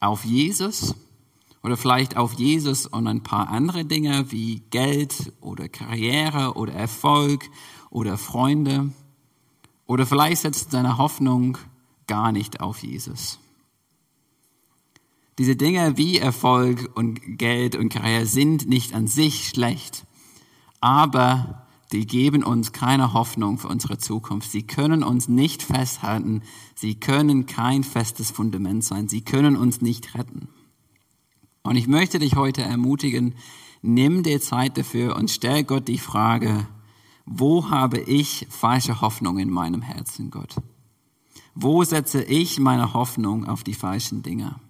[0.00, 0.94] Auf Jesus?
[1.62, 7.48] Oder vielleicht auf Jesus und ein paar andere Dinge wie Geld oder Karriere oder Erfolg
[7.90, 8.92] oder Freunde?
[9.86, 11.58] Oder vielleicht setzt deine Hoffnung
[12.06, 13.38] gar nicht auf Jesus.
[15.40, 20.04] Diese Dinge wie Erfolg und Geld und Karriere sind nicht an sich schlecht,
[20.82, 24.50] aber die geben uns keine Hoffnung für unsere Zukunft.
[24.50, 26.42] Sie können uns nicht festhalten.
[26.74, 29.08] Sie können kein festes Fundament sein.
[29.08, 30.48] Sie können uns nicht retten.
[31.62, 33.34] Und ich möchte dich heute ermutigen,
[33.80, 36.68] nimm dir Zeit dafür und stell Gott die Frage,
[37.24, 40.56] wo habe ich falsche Hoffnung in meinem Herzen, Gott?
[41.54, 44.60] Wo setze ich meine Hoffnung auf die falschen Dinge?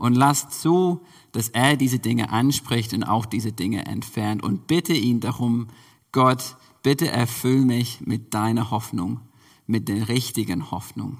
[0.00, 4.94] Und lass zu, dass er diese Dinge anspricht und auch diese Dinge entfernt und bitte
[4.94, 5.68] ihn darum,
[6.10, 9.20] Gott, bitte erfüll mich mit deiner Hoffnung,
[9.66, 11.18] mit der richtigen Hoffnung.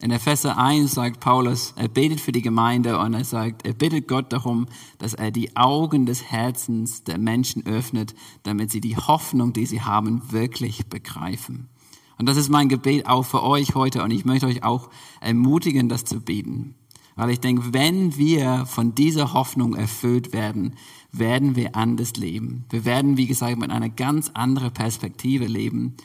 [0.00, 4.06] In Epheser 1 sagt Paulus, er betet für die Gemeinde und er sagt, er bittet
[4.06, 4.66] Gott darum,
[4.98, 9.80] dass er die Augen des Herzens der Menschen öffnet, damit sie die Hoffnung, die sie
[9.80, 11.70] haben, wirklich begreifen.
[12.18, 14.90] Und das ist mein Gebet auch für euch heute und ich möchte euch auch
[15.22, 16.74] ermutigen, das zu beten.
[17.16, 20.74] Weil ich denke, wenn wir von dieser Hoffnung erfüllt werden,
[21.12, 22.64] werden wir anders leben.
[22.70, 25.96] Wir werden, wie gesagt, mit einer ganz anderen Perspektive leben.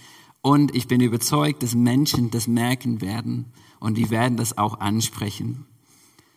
[0.42, 3.46] Und ich bin überzeugt, dass Menschen das merken werden
[3.80, 5.66] und die werden das auch ansprechen.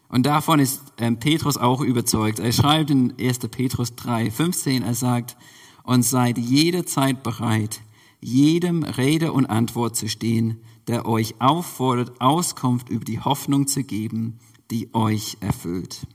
[0.08, 2.38] Und davon ist ähm, Petrus auch überzeugt.
[2.38, 3.38] Er schreibt in 1.
[3.40, 5.36] Petrus 3, 15, er sagt,
[5.84, 7.80] und seid jederzeit bereit,
[8.20, 14.38] jedem Rede und Antwort zu stehen, der euch auffordert, Auskunft über die Hoffnung zu geben,
[14.72, 16.06] die euch erfüllt.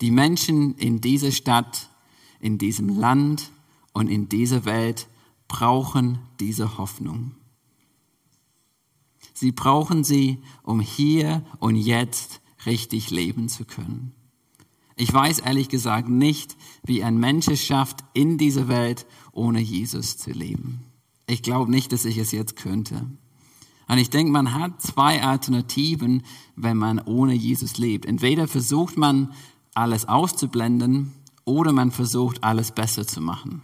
[0.00, 1.90] Die Menschen in dieser Stadt,
[2.38, 3.50] in diesem Land
[3.92, 5.08] und in dieser Welt
[5.48, 7.32] brauchen diese Hoffnung.
[9.34, 14.14] Sie brauchen sie, um hier und jetzt richtig leben zu können.
[14.94, 20.18] Ich weiß ehrlich gesagt nicht, wie ein Mensch es schafft, in dieser Welt ohne Jesus
[20.18, 20.84] zu leben.
[21.26, 23.10] Ich glaube nicht, dass ich es jetzt könnte.
[23.88, 26.22] Und ich denke, man hat zwei Alternativen,
[26.56, 28.06] wenn man ohne Jesus lebt.
[28.06, 29.32] Entweder versucht man,
[29.74, 31.12] alles auszublenden
[31.44, 33.62] oder man versucht, alles besser zu machen.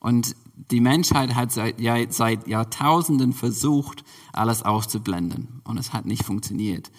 [0.00, 0.36] Und
[0.70, 5.60] die Menschheit hat seit, ja, seit Jahrtausenden versucht, alles auszublenden.
[5.64, 6.90] Und es hat nicht funktioniert.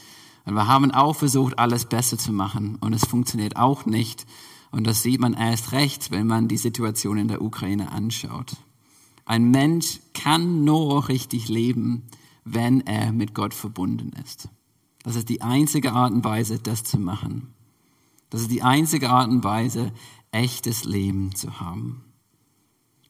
[0.45, 2.77] Und wir haben auch versucht, alles besser zu machen.
[2.81, 4.25] Und es funktioniert auch nicht.
[4.71, 8.53] Und das sieht man erst recht, wenn man die Situation in der Ukraine anschaut.
[9.29, 12.01] Ein Mensch kann nur richtig leben,
[12.45, 14.49] wenn er mit Gott verbunden ist.
[15.03, 17.53] Das ist die einzige Art und Weise, das zu machen.
[18.31, 19.91] Das ist die einzige Art und Weise,
[20.31, 22.03] echtes Leben zu haben.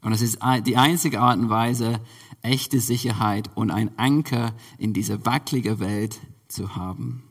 [0.01, 2.01] Und es ist die einzige Art und Weise,
[2.41, 7.23] echte Sicherheit und ein Anker in dieser wackeligen Welt zu haben.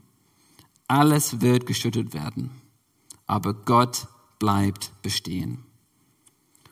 [0.87, 2.53] Alles wird geschüttet werden,
[3.27, 5.59] aber Gott bleibt bestehen.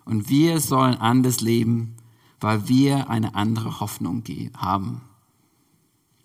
[0.06, 1.96] Und wir sollen anders leben,
[2.40, 4.22] weil wir eine andere Hoffnung
[4.56, 5.02] haben.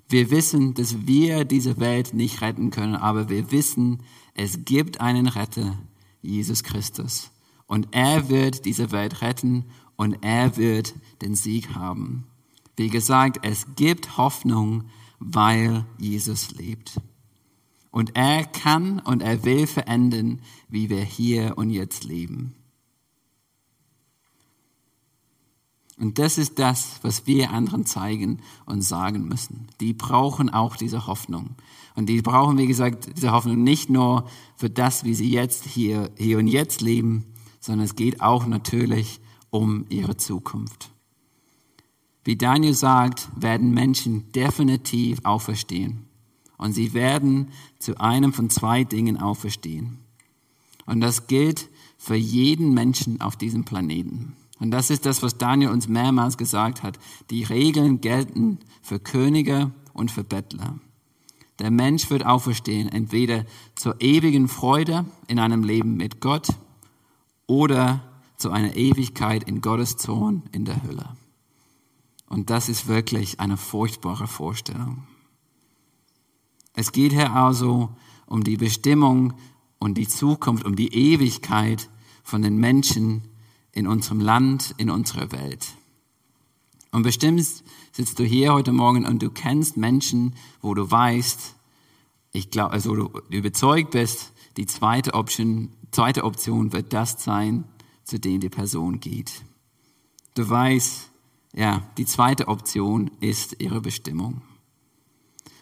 [0.10, 5.28] Wir wissen, dass wir diese Welt nicht retten können, aber wir wissen, es gibt einen
[5.28, 5.78] Retter,
[6.22, 7.32] Jesus Christus.
[7.66, 12.28] Und er wird diese Welt retten und er wird den Sieg haben.
[12.76, 14.86] Wie gesagt, es gibt Hoffnung,
[15.20, 17.00] weil Jesus lebt.
[17.92, 22.56] Und er kann und er will verändern, wie wir hier und jetzt leben.
[26.02, 29.68] Und das ist das, was wir anderen zeigen und sagen müssen.
[29.80, 31.52] Die brauchen auch diese Hoffnung.
[31.94, 36.10] Und die brauchen, wie gesagt, diese Hoffnung nicht nur für das, wie sie jetzt hier,
[36.18, 37.26] hier und jetzt leben,
[37.60, 39.20] sondern es geht auch natürlich
[39.52, 40.90] um ihre Zukunft.
[42.24, 46.08] Wie Daniel sagt, werden Menschen definitiv auferstehen.
[46.58, 50.00] Und sie werden zu einem von zwei Dingen auferstehen.
[50.88, 54.36] Und das gilt für jeden Menschen auf diesem Planeten.
[54.62, 57.00] Und das ist das, was Daniel uns mehrmals gesagt hat.
[57.32, 60.76] Die Regeln gelten für Könige und für Bettler.
[61.58, 63.46] Der Mensch wird auferstehen, entweder
[63.76, 66.50] zur ewigen Freude in einem Leben mit Gott
[67.48, 68.04] oder
[68.38, 71.10] zu einer Ewigkeit in Gottes Zorn in der Hölle.
[72.30, 75.08] Und das ist wirklich eine furchtbare Vorstellung.
[76.76, 77.90] Es geht hier also
[78.28, 79.34] um die Bestimmung
[79.80, 81.90] und die Zukunft, um die Ewigkeit
[82.24, 83.24] von den Menschen
[83.74, 85.68] in unserem Land, in unserer Welt.
[86.92, 87.46] Und bestimmt
[87.92, 91.56] sitzt du hier heute Morgen und du kennst Menschen, wo du weißt,
[92.34, 97.64] ich glaube, also du überzeugt bist, die zweite Option, zweite Option wird das sein,
[98.04, 99.44] zu dem die Person geht.
[100.34, 101.10] Du weißt,
[101.54, 104.42] ja, die zweite Option ist ihre Bestimmung.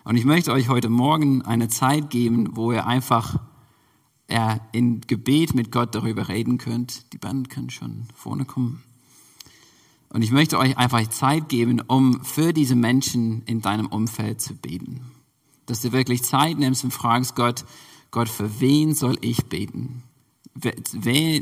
[0.04, 3.40] Und ich möchte euch heute Morgen eine Zeit geben, wo ihr einfach
[4.30, 7.12] ja, in Gebet mit Gott darüber reden könnt.
[7.14, 8.84] Die Band kann schon vorne kommen.
[10.10, 14.56] Und ich möchte euch einfach Zeit geben, um für diese Menschen in deinem Umfeld zu
[14.56, 15.02] beten.
[15.66, 17.66] Dass du wirklich Zeit nimmst und fragst Gott,
[18.12, 20.04] Gott, für wen soll ich beten?
[20.56, 21.42] Wer,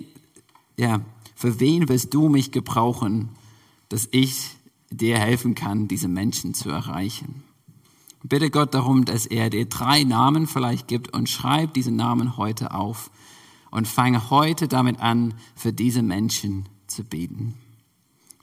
[0.76, 1.02] ja,
[1.36, 3.30] für wen wirst du mich gebrauchen,
[3.88, 4.58] dass ich
[4.90, 7.44] dir helfen kann, diese Menschen zu erreichen?
[8.30, 12.74] Bitte Gott darum, dass er dir drei Namen vielleicht gibt und schreib diese Namen heute
[12.74, 13.10] auf
[13.72, 17.54] und fange heute damit an, für diese Menschen zu beten.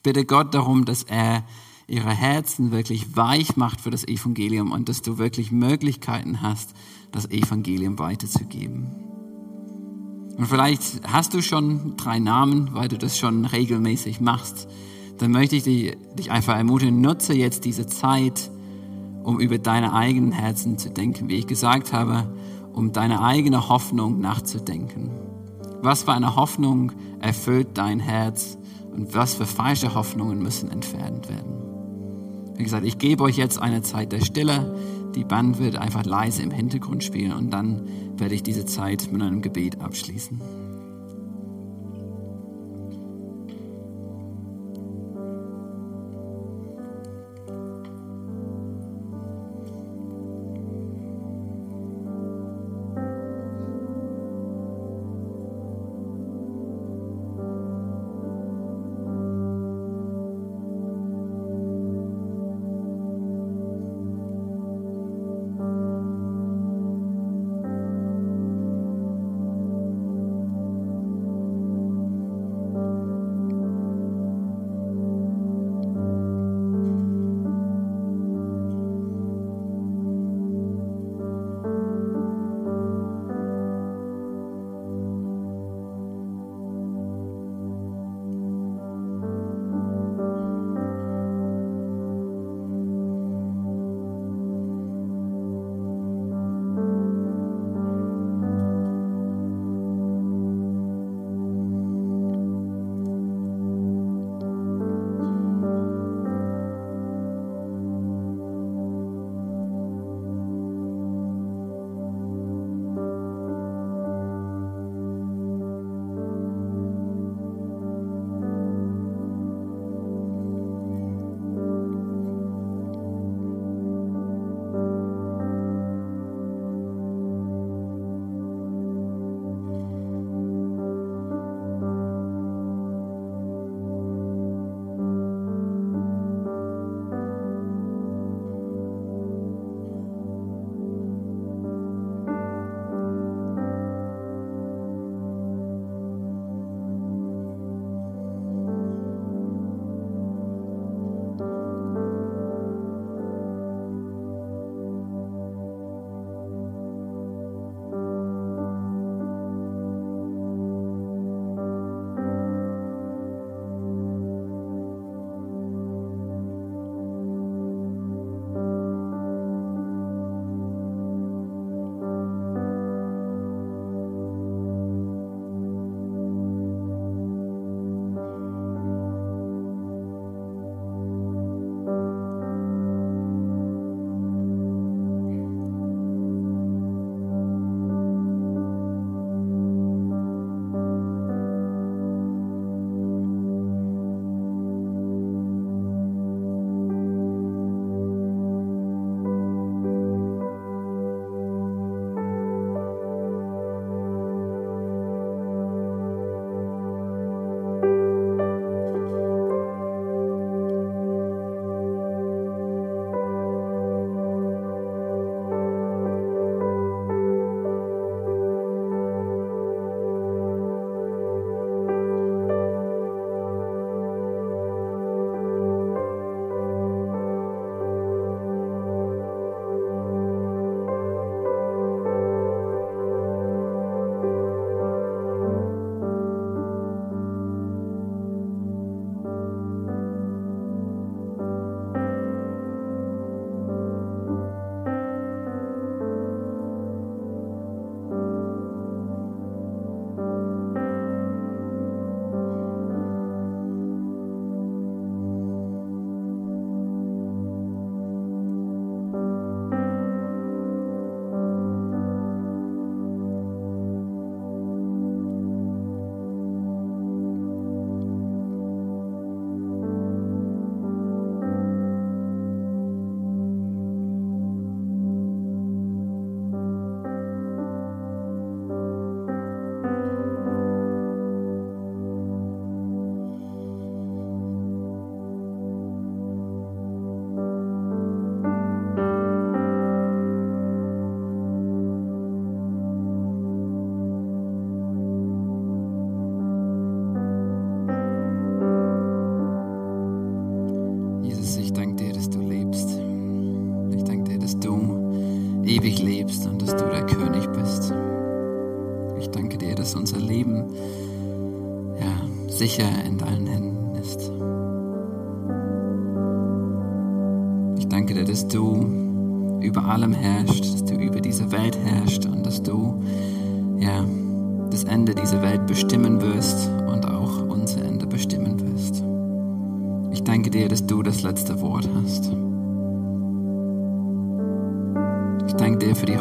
[0.02, 1.44] Bitte Gott darum, dass er
[1.86, 6.72] ihre Herzen wirklich weich macht für das Evangelium und dass du wirklich Möglichkeiten hast,
[7.12, 8.86] das Evangelium weiterzugeben.
[10.38, 14.66] Und vielleicht hast du schon drei Namen, weil du das schon regelmäßig machst.
[15.18, 18.50] Dann möchte ich dich einfach ermutigen, nutze jetzt diese Zeit,
[19.24, 22.28] um über deine eigenen Herzen zu denken, wie ich gesagt habe,
[22.72, 25.10] um deine eigene Hoffnung nachzudenken.
[25.82, 28.58] Was für eine Hoffnung erfüllt dein Herz
[28.94, 31.54] und was für falsche Hoffnungen müssen entfernt werden.
[32.56, 34.76] Wie gesagt, ich gebe euch jetzt eine Zeit der Stille.
[35.14, 39.22] Die Band wird einfach leise im Hintergrund spielen und dann werde ich diese Zeit mit
[39.22, 40.40] einem Gebet abschließen.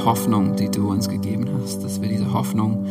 [0.06, 2.86] Hoffnung, die du uns gegeben hast, dass wir diese Hoffnung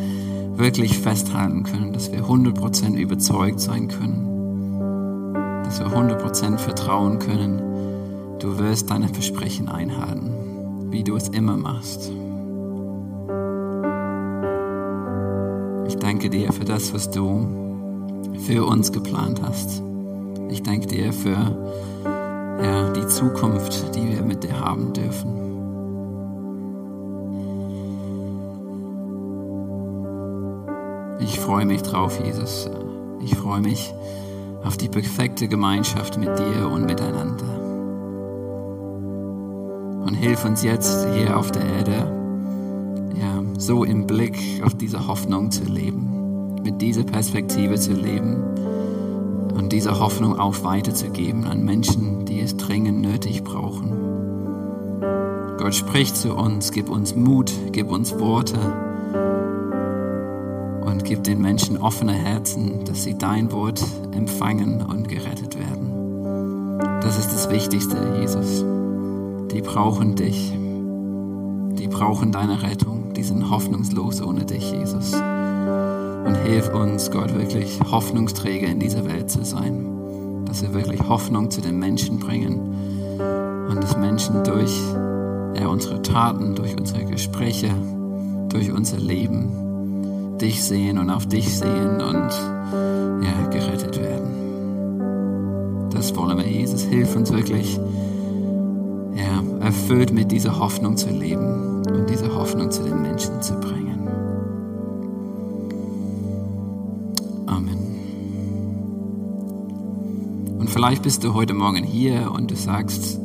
[0.55, 5.33] wirklich festhalten können, dass wir 100% überzeugt sein können,
[5.63, 7.61] dass wir 100% vertrauen können,
[8.39, 12.11] du wirst deine Versprechen einhalten, wie du es immer machst.
[15.87, 17.47] Ich danke dir für das, was du
[18.39, 19.81] für uns geplant hast.
[20.49, 21.57] Ich danke dir für
[22.61, 25.43] ja, die Zukunft, die wir mit dir haben dürfen.
[31.19, 32.69] Ich freue mich drauf, Jesus.
[33.21, 33.93] Ich freue mich
[34.63, 37.45] auf die perfekte Gemeinschaft mit dir und miteinander.
[40.05, 42.11] Und hilf uns jetzt hier auf der Erde,
[43.15, 48.43] ja, so im Blick auf diese Hoffnung zu leben, mit dieser Perspektive zu leben
[49.55, 53.91] und diese Hoffnung auch weiterzugeben an Menschen, die es dringend nötig brauchen.
[55.57, 58.92] Gott spricht zu uns, gib uns Mut, gib uns Worte
[61.03, 66.79] gib den Menschen offene Herzen, dass sie dein Wort empfangen und gerettet werden.
[67.01, 68.63] Das ist das Wichtigste, Jesus.
[69.51, 70.51] Die brauchen dich.
[71.77, 73.13] Die brauchen deine Rettung.
[73.13, 75.13] Die sind hoffnungslos ohne dich, Jesus.
[75.13, 80.45] Und hilf uns, Gott, wirklich Hoffnungsträger in dieser Welt zu sein.
[80.45, 82.59] Dass wir wirklich Hoffnung zu den Menschen bringen.
[83.69, 84.79] Und dass Menschen durch
[85.67, 87.69] unsere Taten, durch unsere Gespräche,
[88.49, 89.62] durch unser Leben
[90.41, 92.31] dich sehen und auf dich sehen und
[93.23, 95.89] ja, gerettet werden.
[95.91, 96.81] Das wollen wir, Jesus.
[96.83, 97.79] Hilf uns wirklich,
[99.15, 104.07] ja, erfüllt mit dieser Hoffnung zu leben und diese Hoffnung zu den Menschen zu bringen.
[107.45, 107.77] Amen.
[110.59, 113.19] Und vielleicht bist du heute Morgen hier und du sagst,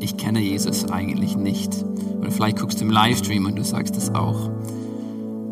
[0.00, 1.84] ich kenne Jesus eigentlich nicht.
[2.20, 4.50] Oder vielleicht guckst du im Livestream und du sagst das auch.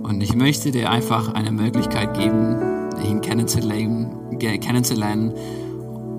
[0.07, 5.33] Und ich möchte dir einfach eine Möglichkeit geben, ihn kennenzulernen, kennenzulernen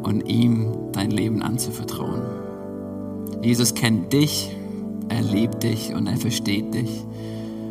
[0.03, 2.21] und ihm dein Leben anzuvertrauen.
[3.41, 4.53] Jesus kennt dich,
[5.07, 7.05] er liebt dich und er versteht dich.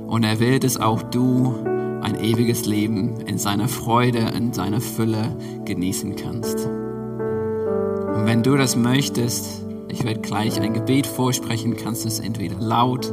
[0.06, 1.54] Und er will, dass auch du
[2.00, 5.36] ein ewiges Leben in seiner Freude, in seiner Fülle
[5.66, 6.64] genießen kannst.
[6.64, 12.56] Und wenn du das möchtest, ich werde gleich ein Gebet vorsprechen, kannst du es entweder
[12.58, 13.12] laut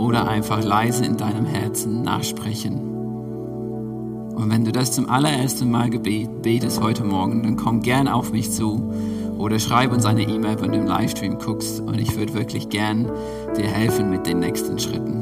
[0.00, 2.80] oder einfach leise in deinem Herzen nachsprechen.
[4.34, 8.50] Und wenn du das zum allerersten Mal betest heute Morgen, dann komm gern auf mich
[8.50, 8.90] zu
[9.36, 13.12] oder schreib uns eine E-Mail, wenn du im Livestream guckst und ich würde wirklich gern
[13.58, 15.20] dir helfen mit den nächsten Schritten.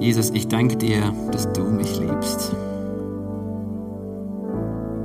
[0.00, 2.52] Jesus, ich danke dir, dass du mich liebst.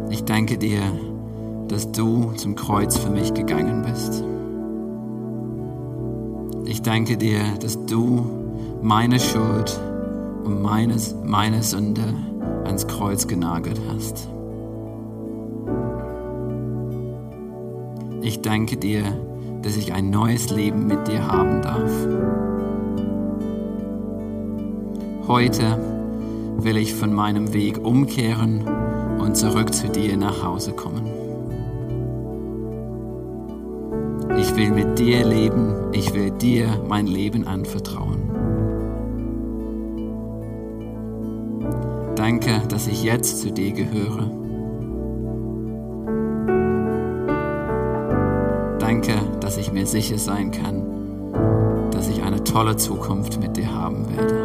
[0.10, 0.82] Ich danke dir,
[1.68, 4.24] dass du zum Kreuz für mich gegangen bist.
[6.66, 8.26] Ich danke dir, dass du
[8.82, 9.80] meine Schuld
[10.44, 12.14] und meines, meine Sünde
[12.64, 14.28] ans Kreuz genagelt hast.
[18.22, 19.04] Ich danke dir,
[19.62, 21.92] dass ich ein neues Leben mit dir haben darf.
[25.28, 25.78] Heute
[26.58, 28.68] will ich von meinem Weg umkehren
[29.20, 31.25] und zurück zu dir nach Hause kommen.
[34.56, 38.22] Ich will mit dir leben, ich will dir mein Leben anvertrauen.
[42.16, 44.32] Danke, dass ich jetzt zu dir gehöre.
[48.80, 54.08] Danke, dass ich mir sicher sein kann, dass ich eine tolle Zukunft mit dir haben
[54.16, 54.45] werde.